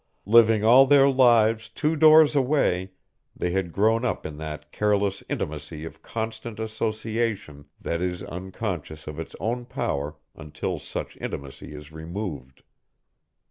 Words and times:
Living 0.25 0.63
all 0.63 0.87
their 0.87 1.07
lives 1.07 1.69
two 1.69 1.95
doors 1.95 2.35
away, 2.35 2.89
they 3.35 3.51
had 3.51 3.71
grown 3.71 4.03
up 4.03 4.25
in 4.25 4.37
that 4.37 4.71
careless 4.71 5.21
intimacy 5.29 5.85
of 5.85 6.01
constant 6.01 6.59
association 6.59 7.65
that 7.79 8.01
is 8.01 8.23
unconscious 8.23 9.05
of 9.05 9.19
its 9.19 9.35
own 9.39 9.63
power 9.63 10.15
until 10.33 10.79
such 10.79 11.15
intimacy 11.17 11.71
is 11.71 11.91
removed. 11.91 12.63